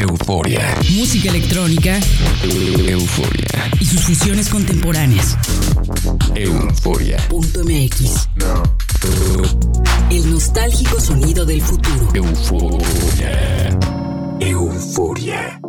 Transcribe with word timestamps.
euforia. 0.00 0.76
Música 0.98 1.30
electrónica. 1.30 1.98
Euforia. 2.44 3.70
Y 3.80 3.86
sus 3.86 4.02
fusiones 4.02 4.50
contemporáneas. 4.50 5.36
Euforia. 6.34 7.16
Punto 7.28 7.64
MX. 7.64 8.28
El 10.10 10.30
nostálgico 10.30 11.00
sonido 11.00 11.46
del 11.46 11.62
futuro. 11.62 12.10
Euforia. 12.14 13.78
Euforia. 14.40 15.60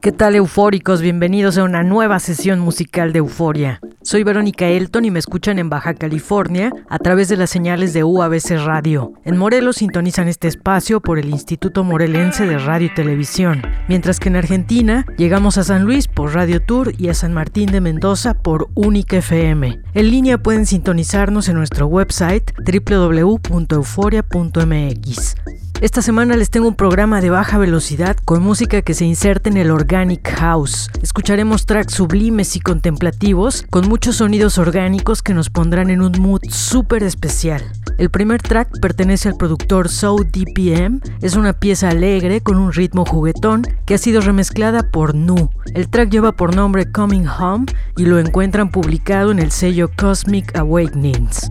¿Qué 0.00 0.12
tal 0.12 0.36
eufóricos? 0.36 1.00
Bienvenidos 1.00 1.58
a 1.58 1.64
una 1.64 1.82
nueva 1.82 2.20
sesión 2.20 2.60
musical 2.60 3.12
de 3.12 3.18
Euforia. 3.18 3.80
Soy 4.06 4.22
Verónica 4.22 4.68
Elton 4.68 5.04
y 5.04 5.10
me 5.10 5.18
escuchan 5.18 5.58
en 5.58 5.68
Baja 5.68 5.92
California 5.94 6.70
a 6.88 7.00
través 7.00 7.28
de 7.28 7.36
las 7.36 7.50
señales 7.50 7.92
de 7.92 8.04
UABC 8.04 8.64
Radio. 8.64 9.14
En 9.24 9.36
Morelos 9.36 9.78
sintonizan 9.78 10.28
este 10.28 10.46
espacio 10.46 11.00
por 11.00 11.18
el 11.18 11.28
Instituto 11.28 11.82
Morelense 11.82 12.46
de 12.46 12.56
Radio 12.56 12.86
y 12.86 12.94
Televisión, 12.94 13.62
mientras 13.88 14.20
que 14.20 14.28
en 14.28 14.36
Argentina 14.36 15.04
llegamos 15.18 15.58
a 15.58 15.64
San 15.64 15.82
Luis 15.82 16.06
por 16.06 16.34
Radio 16.34 16.62
Tour 16.62 16.92
y 16.96 17.08
a 17.08 17.14
San 17.14 17.34
Martín 17.34 17.72
de 17.72 17.80
Mendoza 17.80 18.34
por 18.34 18.68
Única 18.76 19.16
FM. 19.16 19.80
En 19.92 20.08
línea 20.08 20.38
pueden 20.38 20.66
sintonizarnos 20.66 21.48
en 21.48 21.56
nuestro 21.56 21.88
website 21.88 22.52
www.euforia.mx. 22.64 25.34
Esta 25.82 26.00
semana 26.00 26.38
les 26.38 26.48
tengo 26.48 26.68
un 26.68 26.74
programa 26.74 27.20
de 27.20 27.28
baja 27.28 27.58
velocidad 27.58 28.16
con 28.24 28.42
música 28.42 28.80
que 28.80 28.94
se 28.94 29.04
inserta 29.04 29.50
en 29.50 29.58
el 29.58 29.70
Organic 29.70 30.26
House. 30.38 30.88
Escucharemos 31.02 31.66
tracks 31.66 31.92
sublimes 31.92 32.56
y 32.56 32.60
contemplativos 32.60 33.62
con 33.68 33.86
muchos 33.86 34.16
sonidos 34.16 34.56
orgánicos 34.56 35.22
que 35.22 35.34
nos 35.34 35.50
pondrán 35.50 35.90
en 35.90 36.00
un 36.00 36.12
mood 36.18 36.40
súper 36.48 37.02
especial. 37.02 37.62
El 37.98 38.08
primer 38.08 38.40
track 38.40 38.80
pertenece 38.80 39.28
al 39.28 39.36
productor 39.36 39.90
So 39.90 40.16
DPM, 40.16 41.02
es 41.20 41.36
una 41.36 41.52
pieza 41.52 41.90
alegre 41.90 42.40
con 42.40 42.56
un 42.56 42.72
ritmo 42.72 43.04
juguetón 43.04 43.62
que 43.84 43.94
ha 43.94 43.98
sido 43.98 44.22
remezclada 44.22 44.90
por 44.90 45.14
Nu. 45.14 45.50
El 45.74 45.90
track 45.90 46.08
lleva 46.08 46.32
por 46.32 46.56
nombre 46.56 46.90
Coming 46.90 47.28
Home 47.28 47.66
y 47.98 48.06
lo 48.06 48.18
encuentran 48.18 48.70
publicado 48.70 49.30
en 49.30 49.40
el 49.40 49.50
sello 49.50 49.90
Cosmic 49.94 50.56
Awakenings. 50.56 51.50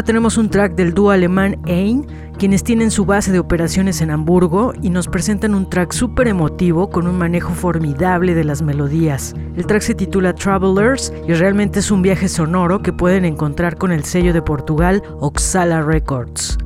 Ahora 0.00 0.06
tenemos 0.06 0.38
un 0.38 0.48
track 0.48 0.76
del 0.76 0.94
dúo 0.94 1.10
alemán 1.10 1.60
Ein, 1.66 2.06
quienes 2.38 2.64
tienen 2.64 2.90
su 2.90 3.04
base 3.04 3.32
de 3.32 3.38
operaciones 3.38 4.00
en 4.00 4.10
Hamburgo 4.10 4.72
y 4.80 4.88
nos 4.88 5.08
presentan 5.08 5.54
un 5.54 5.68
track 5.68 5.92
súper 5.92 6.26
emotivo 6.26 6.88
con 6.88 7.06
un 7.06 7.18
manejo 7.18 7.52
formidable 7.52 8.34
de 8.34 8.44
las 8.44 8.62
melodías. 8.62 9.34
El 9.58 9.66
track 9.66 9.82
se 9.82 9.94
titula 9.94 10.34
Travelers 10.34 11.12
y 11.28 11.34
realmente 11.34 11.80
es 11.80 11.90
un 11.90 12.00
viaje 12.00 12.28
sonoro 12.30 12.80
que 12.80 12.94
pueden 12.94 13.26
encontrar 13.26 13.76
con 13.76 13.92
el 13.92 14.04
sello 14.04 14.32
de 14.32 14.40
Portugal 14.40 15.02
Oxala 15.20 15.82
Records. 15.82 16.56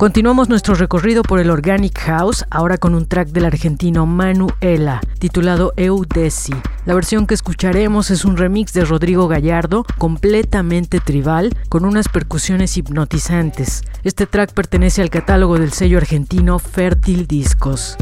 Continuamos 0.00 0.48
nuestro 0.48 0.74
recorrido 0.74 1.22
por 1.22 1.40
el 1.40 1.50
Organic 1.50 1.98
House, 1.98 2.46
ahora 2.50 2.78
con 2.78 2.94
un 2.94 3.06
track 3.06 3.28
del 3.28 3.44
argentino 3.44 4.06
Manuela, 4.06 5.02
titulado 5.18 5.74
Eudesi. 5.76 6.54
La 6.86 6.94
versión 6.94 7.26
que 7.26 7.34
escucharemos 7.34 8.10
es 8.10 8.24
un 8.24 8.38
remix 8.38 8.72
de 8.72 8.86
Rodrigo 8.86 9.28
Gallardo, 9.28 9.84
completamente 9.98 11.00
tribal, 11.00 11.54
con 11.68 11.84
unas 11.84 12.08
percusiones 12.08 12.78
hipnotizantes. 12.78 13.82
Este 14.02 14.26
track 14.26 14.54
pertenece 14.54 15.02
al 15.02 15.10
catálogo 15.10 15.58
del 15.58 15.74
sello 15.74 15.98
argentino 15.98 16.58
Fértil 16.58 17.26
Discos. 17.26 17.98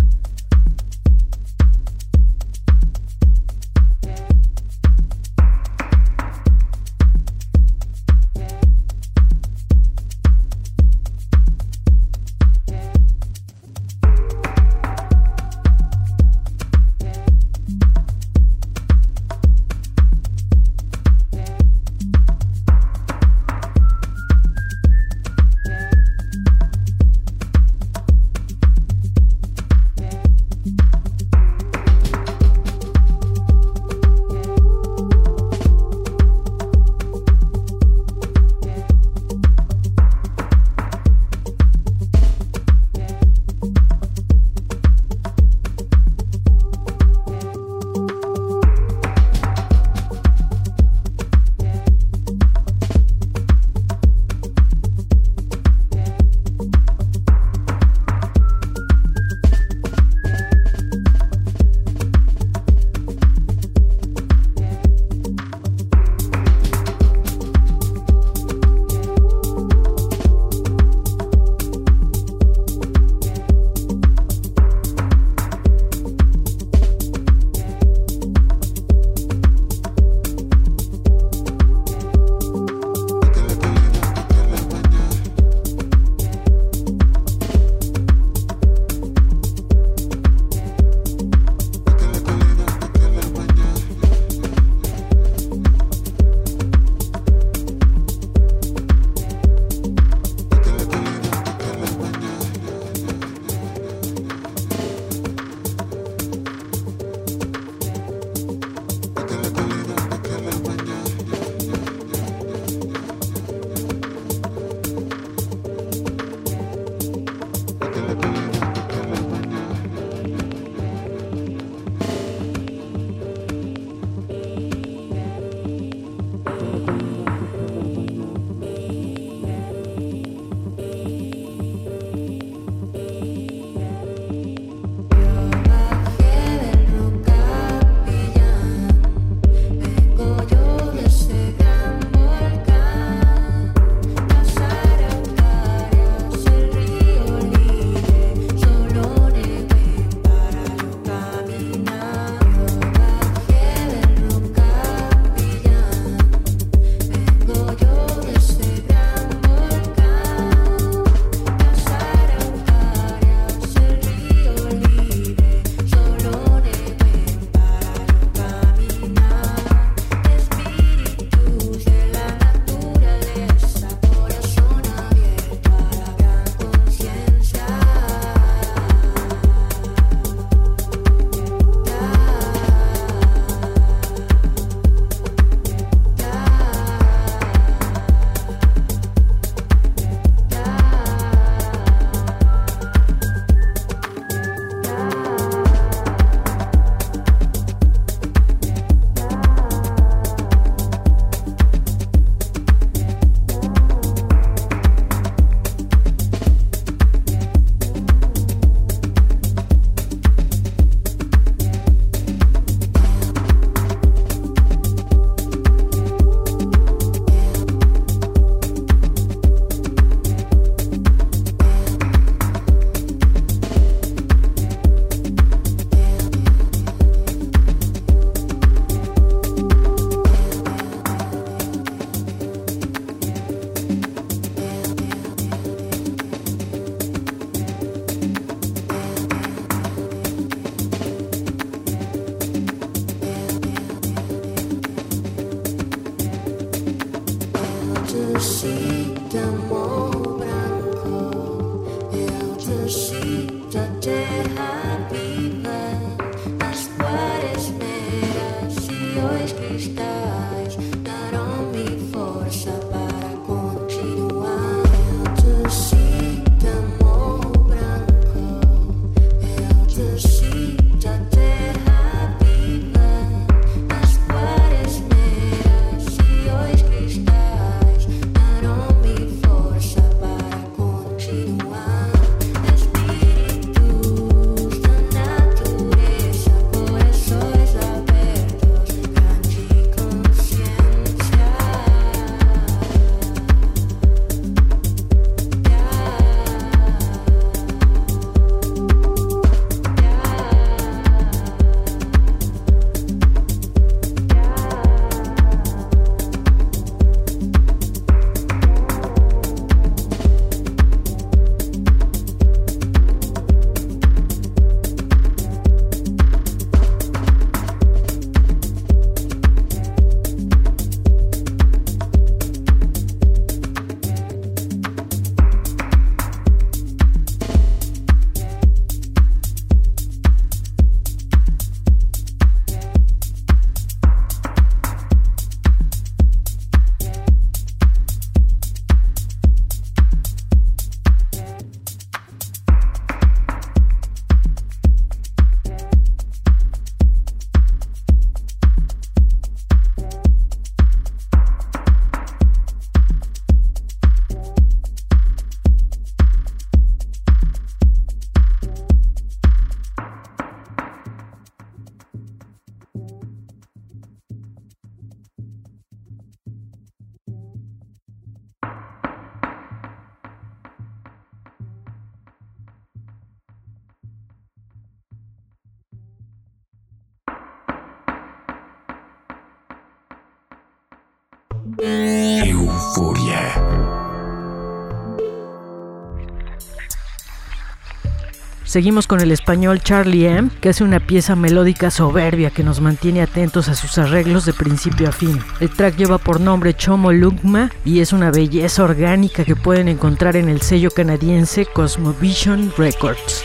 Seguimos 388.68 389.06
con 389.06 389.22
el 389.22 389.32
español 389.32 389.80
Charlie 389.80 390.26
M, 390.26 390.50
que 390.60 390.68
hace 390.68 390.84
una 390.84 391.00
pieza 391.00 391.34
melódica 391.34 391.90
soberbia 391.90 392.50
que 392.50 392.62
nos 392.62 392.82
mantiene 392.82 393.22
atentos 393.22 393.70
a 393.70 393.74
sus 393.74 393.96
arreglos 393.96 394.44
de 394.44 394.52
principio 394.52 395.08
a 395.08 395.12
fin. 395.12 395.40
El 395.58 395.70
track 395.70 395.96
lleva 395.96 396.18
por 396.18 396.38
nombre 396.38 396.74
Chomo 396.74 397.10
Lugma 397.10 397.70
y 397.86 398.00
es 398.00 398.12
una 398.12 398.30
belleza 398.30 398.84
orgánica 398.84 399.46
que 399.46 399.56
pueden 399.56 399.88
encontrar 399.88 400.36
en 400.36 400.50
el 400.50 400.60
sello 400.60 400.90
canadiense 400.90 401.64
Cosmovision 401.64 402.70
Records. 402.76 403.42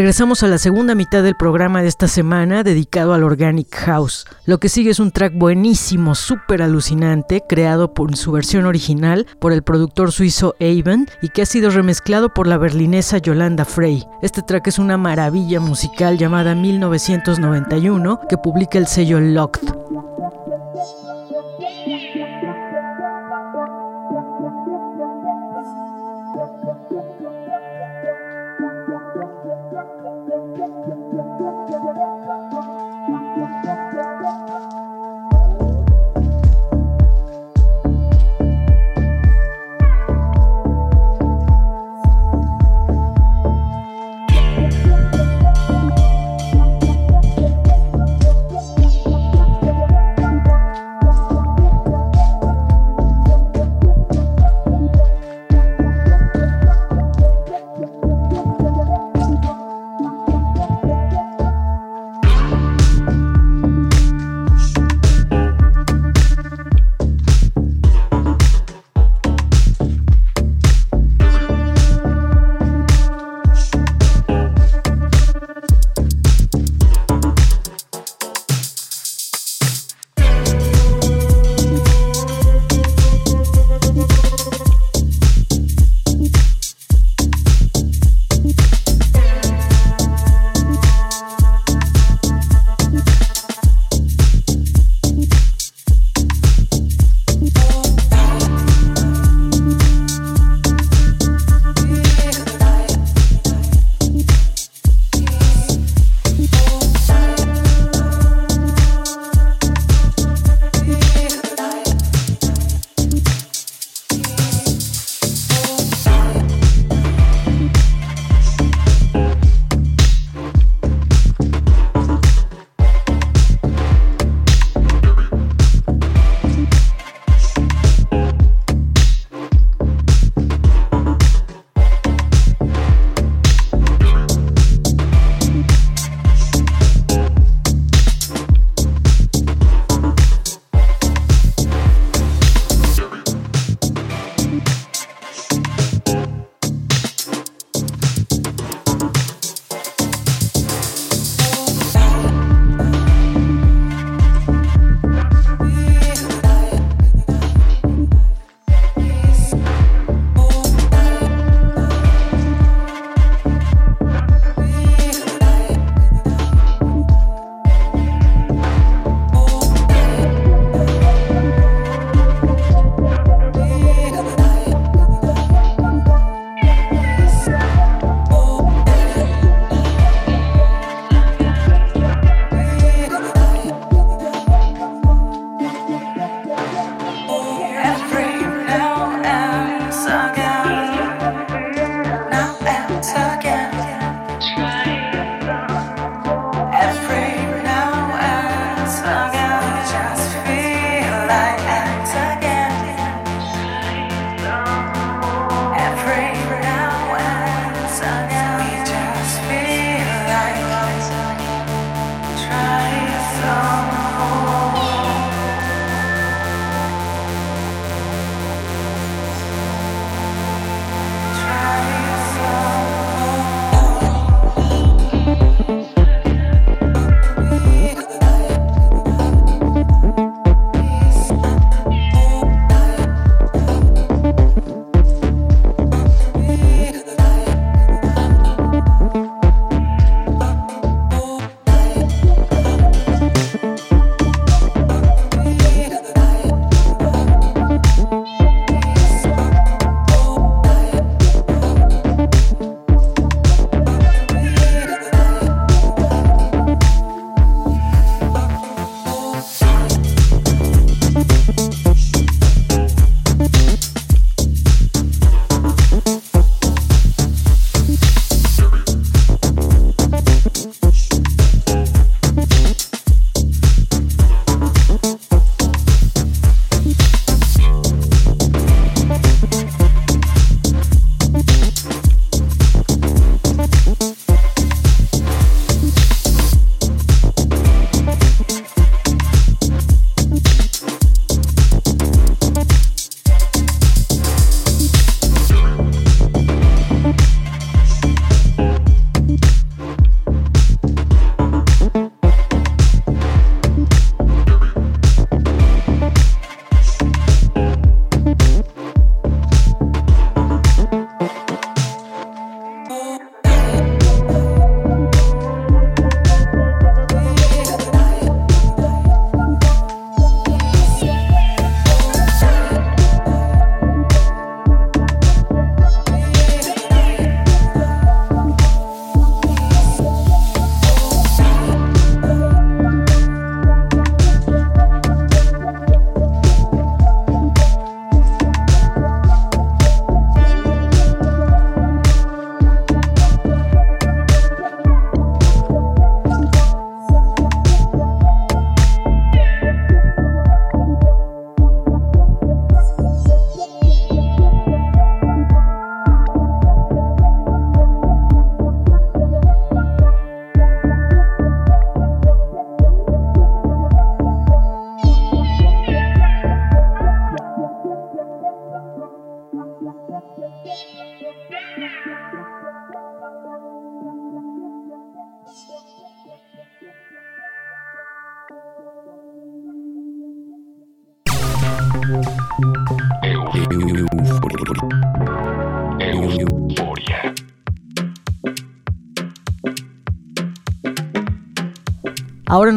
Regresamos 0.00 0.42
a 0.42 0.46
la 0.46 0.56
segunda 0.56 0.94
mitad 0.94 1.22
del 1.22 1.36
programa 1.36 1.82
de 1.82 1.88
esta 1.88 2.08
semana 2.08 2.62
dedicado 2.62 3.12
al 3.12 3.22
Organic 3.22 3.76
House. 3.84 4.24
Lo 4.46 4.58
que 4.58 4.70
sigue 4.70 4.88
es 4.88 4.98
un 4.98 5.10
track 5.10 5.34
buenísimo, 5.34 6.14
súper 6.14 6.62
alucinante, 6.62 7.42
creado 7.46 7.92
por 7.92 8.16
su 8.16 8.32
versión 8.32 8.64
original 8.64 9.26
por 9.38 9.52
el 9.52 9.62
productor 9.62 10.10
suizo 10.10 10.54
Avon 10.58 11.06
y 11.20 11.28
que 11.28 11.42
ha 11.42 11.46
sido 11.46 11.68
remezclado 11.68 12.32
por 12.32 12.46
la 12.46 12.56
berlinesa 12.56 13.18
Yolanda 13.18 13.66
Frey. 13.66 14.02
Este 14.22 14.40
track 14.40 14.68
es 14.68 14.78
una 14.78 14.96
maravilla 14.96 15.60
musical 15.60 16.16
llamada 16.16 16.54
1991 16.54 18.20
que 18.26 18.38
publica 18.38 18.78
el 18.78 18.86
sello 18.86 19.20
Locked. 19.20 19.99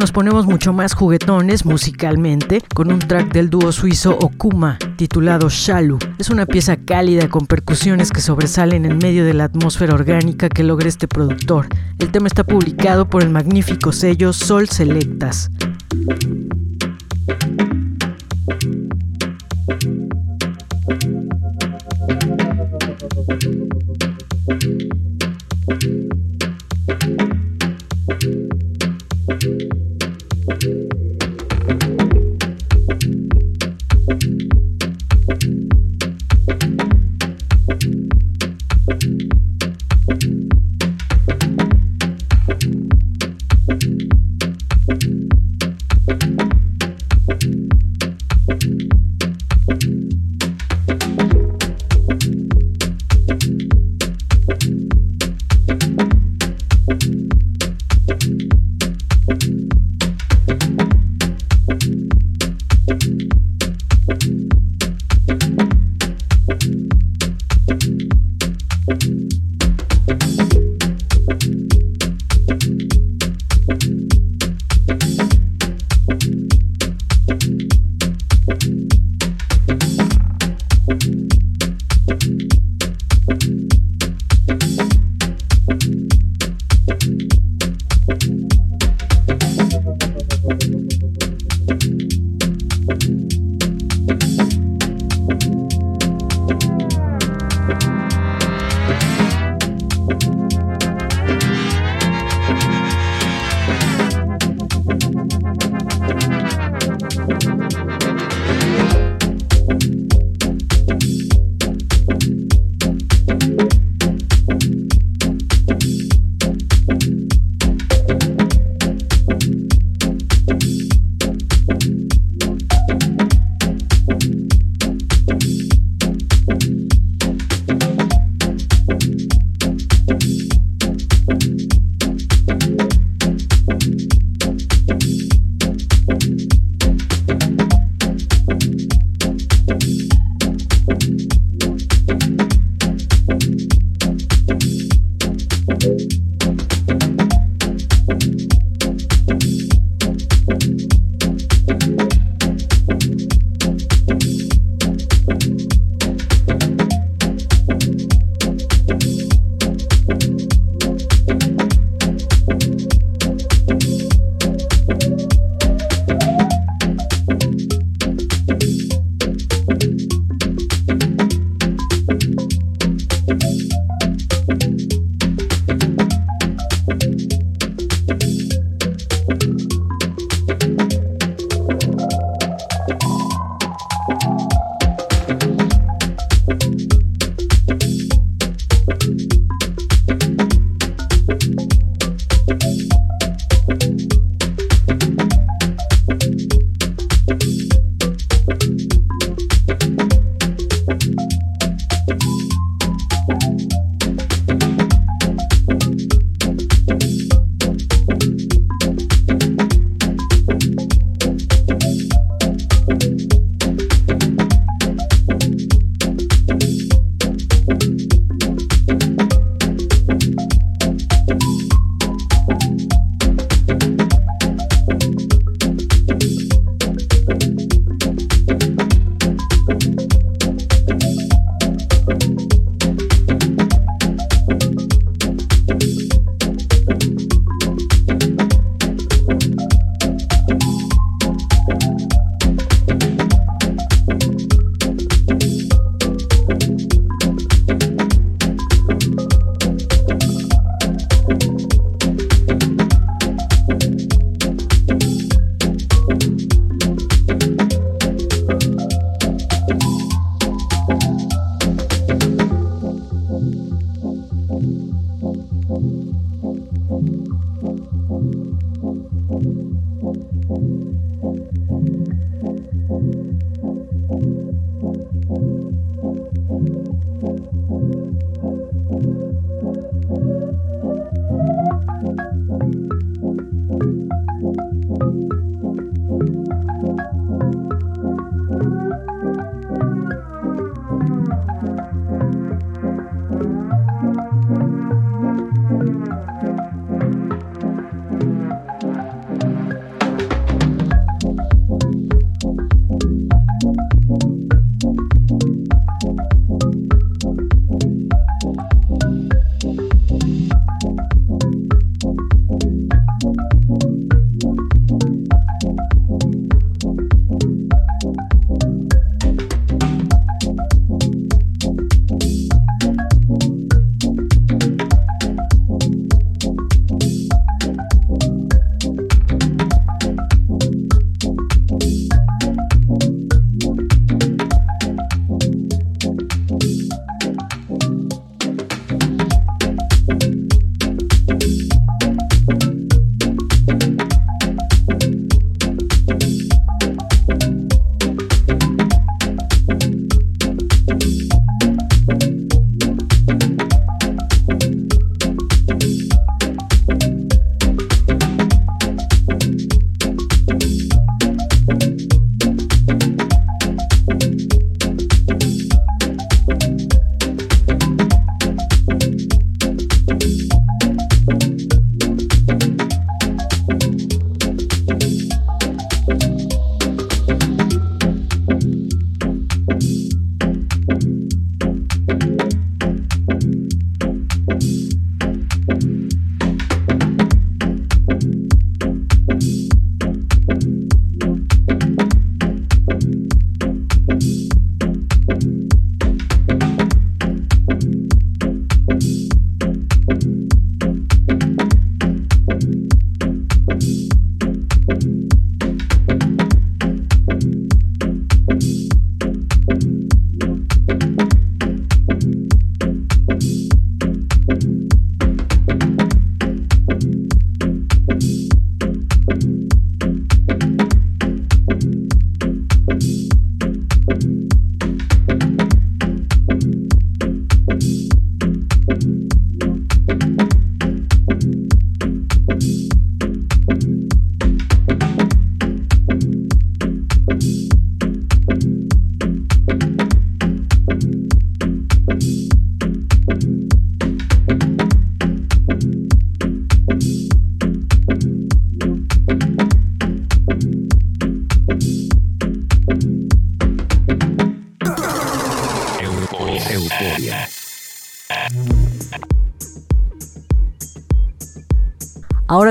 Nos 0.04 0.12
ponemos 0.12 0.44
mucho 0.44 0.74
más 0.74 0.92
juguetones 0.92 1.64
musicalmente 1.64 2.60
con 2.74 2.92
un 2.92 2.98
track 2.98 3.32
del 3.32 3.48
dúo 3.48 3.72
suizo 3.72 4.18
Okuma 4.20 4.76
titulado 4.98 5.48
Shalu. 5.48 5.98
Es 6.18 6.28
una 6.28 6.44
pieza 6.44 6.76
cálida 6.76 7.30
con 7.30 7.46
percusiones 7.46 8.10
que 8.10 8.20
sobresalen 8.20 8.84
en 8.84 8.98
medio 8.98 9.24
de 9.24 9.32
la 9.32 9.44
atmósfera 9.44 9.94
orgánica 9.94 10.50
que 10.50 10.62
logra 10.62 10.90
este 10.90 11.08
productor. 11.08 11.68
El 11.98 12.12
tema 12.12 12.26
está 12.26 12.44
publicado 12.44 13.08
por 13.08 13.22
el 13.22 13.30
magnífico 13.30 13.92
sello 13.92 14.34
Sol 14.34 14.68
Selectas. 14.68 15.50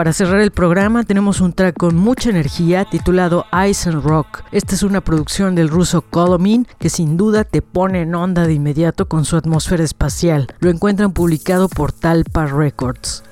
Para 0.06 0.14
cerrar 0.14 0.40
el 0.42 0.52
programa 0.52 1.04
tenemos 1.04 1.42
un 1.42 1.52
track 1.52 1.78
con 1.78 1.96
mucha 1.96 2.30
energía 2.30 2.86
titulado 2.86 3.48
Ice 3.68 3.90
and 3.90 4.04
Rock. 4.04 4.44
Esta 4.52 4.76
es 4.76 4.84
una 4.84 5.02
producción 5.02 5.56
del 5.56 5.68
ruso 5.68 6.04
Colomin 6.04 6.68
que 6.78 6.92
sin 6.92 7.18
duda 7.18 7.44
te 7.44 7.64
pone 7.64 8.02
en 8.02 8.14
onda 8.14 8.46
de 8.46 8.54
inmediato 8.54 9.08
con 9.08 9.26
su 9.26 9.36
atmósfera 9.36 9.84
espacial. 9.84 10.46
Lo 10.60 10.70
encuentran 10.70 11.12
publicado 11.12 11.70
por 11.70 11.92
Talpa 11.92 12.46
Records. 12.46 13.24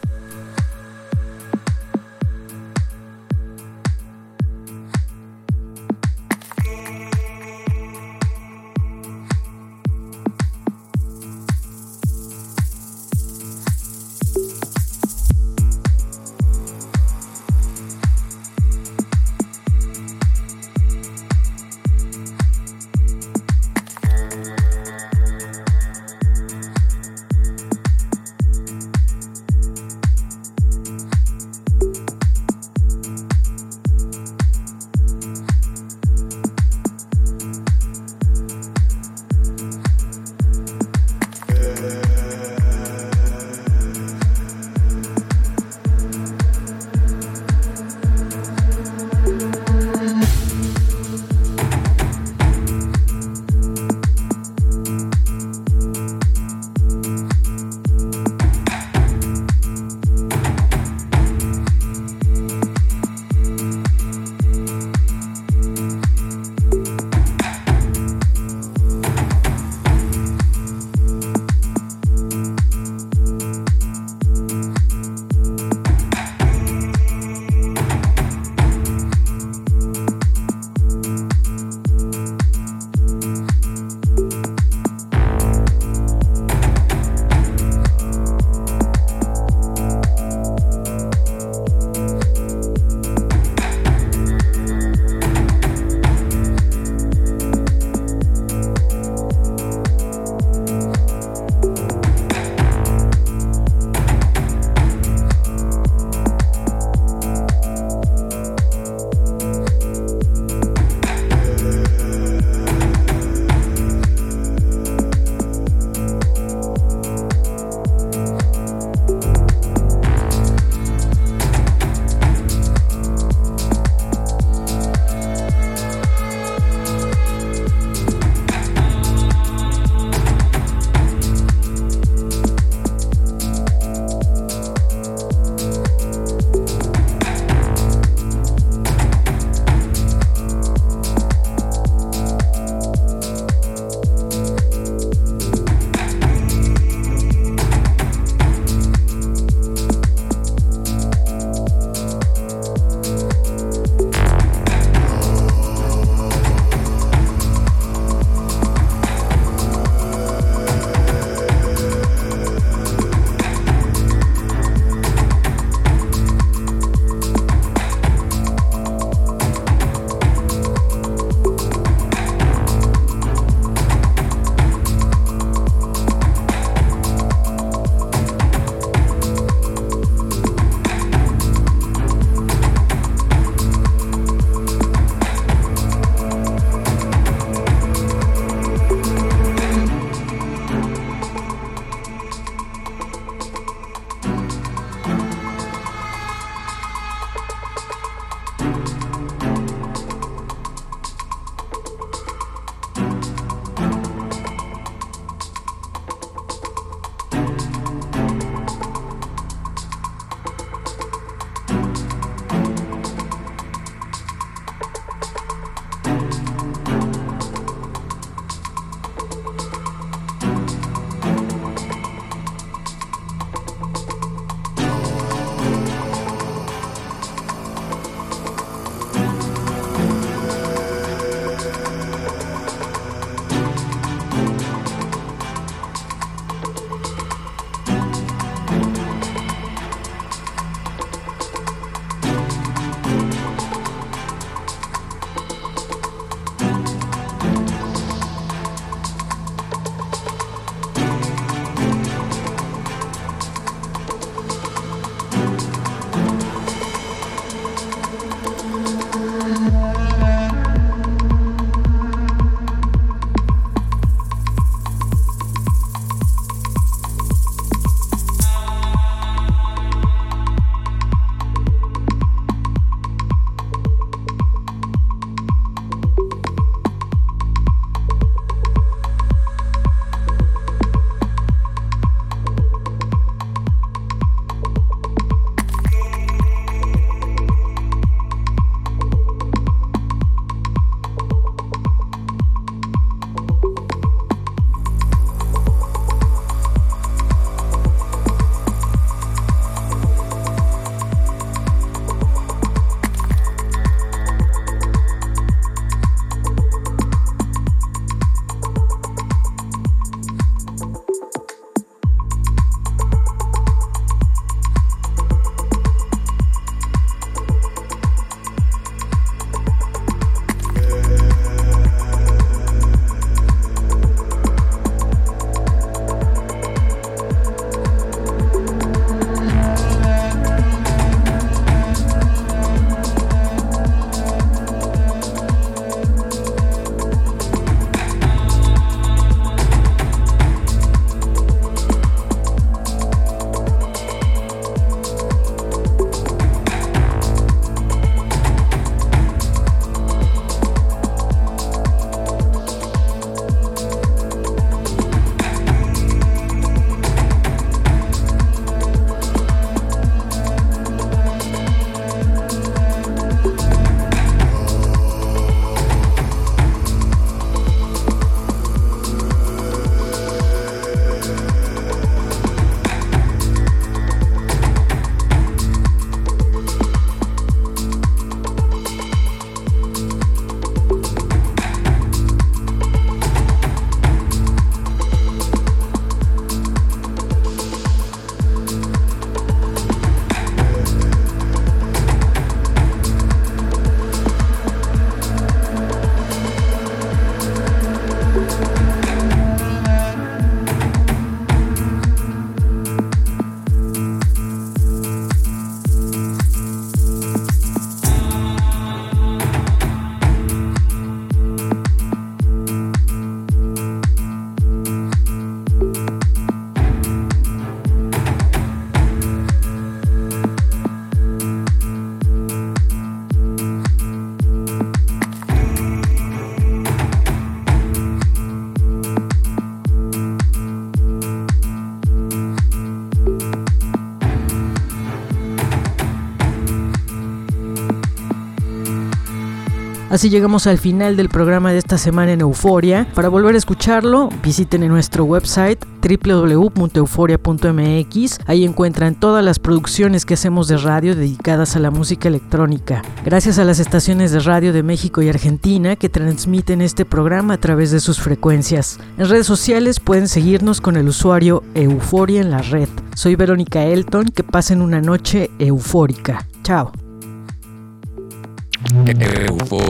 Así 440.14 440.30
llegamos 440.30 440.68
al 440.68 440.78
final 440.78 441.16
del 441.16 441.28
programa 441.28 441.72
de 441.72 441.80
esta 441.80 441.98
semana 441.98 442.34
en 442.34 442.42
Euforia. 442.42 443.08
Para 443.16 443.30
volver 443.30 443.56
a 443.56 443.58
escucharlo, 443.58 444.30
visiten 444.44 444.84
en 444.84 444.90
nuestro 444.90 445.26
website 445.26 445.84
www.euforia.mx. 446.04 448.40
Ahí 448.46 448.64
encuentran 448.64 449.16
todas 449.16 449.44
las 449.44 449.58
producciones 449.58 450.28
que 450.28 450.36
hacemos 450.36 450.68
de 450.68 450.78
radio 450.78 451.16
dedicadas 451.16 451.76
a 451.76 451.80
la 451.80 451.90
música 451.90 452.28
electrónica. 452.28 453.02
Gracias 453.26 453.58
a 453.58 453.64
las 453.64 453.80
estaciones 453.80 454.32
de 454.32 454.42
radio 454.42 454.72
de 454.72 454.84
México 454.84 455.24
y 455.24 455.30
Argentina 455.30 455.96
que 455.96 456.10
transmiten 456.10 456.82
este 456.82 457.06
programa 457.06 457.56
a 457.56 457.60
través 457.60 457.90
de 457.90 458.00
sus 458.00 458.20
frecuencias. 458.20 459.00
En 459.18 459.28
redes 459.28 459.48
sociales 459.48 460.00
pueden 460.00 460.28
seguirnos 460.28 460.80
con 460.80 460.96
el 460.96 461.08
usuario 461.08 461.64
Euforia 461.74 462.40
en 462.40 462.52
la 462.52 462.62
red. 462.62 462.90
Soy 463.16 463.36
Verónica 463.36 463.84
Elton, 463.84 464.26
que 464.26 464.44
pasen 464.44 464.84
una 464.84 465.02
noche 465.02 465.50
eufórica. 465.58 466.48
Chao. 466.62 466.92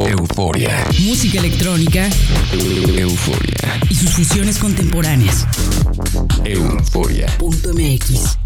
Euforia. 0.09 0.87
Música 0.99 1.39
electrónica 1.39 2.09
Euforia. 2.53 3.79
y 3.89 3.95
sus 3.95 4.11
fusiones 4.11 4.57
contemporáneas. 4.57 5.47
Euforia. 6.45 7.27
Punto 7.37 7.73
MX. 7.73 8.37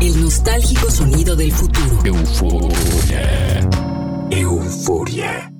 El 0.00 0.20
nostálgico 0.20 0.90
sonido 0.90 1.36
del 1.36 1.52
futuro. 1.52 2.00
Euforia. 2.04 3.68
Euforia. 4.30 5.53